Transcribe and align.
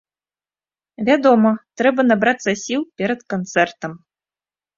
Вядома, 1.09 1.51
трэба 1.81 2.01
набрацца 2.09 2.49
сіл 2.63 2.81
перад 3.03 3.21
канцэртам. 3.37 3.93